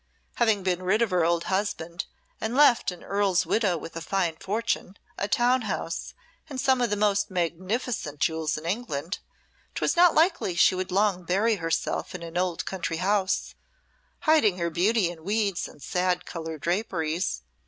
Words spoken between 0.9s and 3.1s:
of her old husband and left an